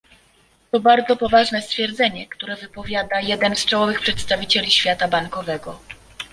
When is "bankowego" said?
5.07-5.79